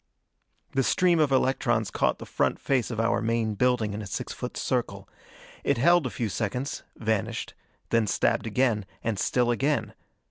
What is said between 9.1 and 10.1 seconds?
still again.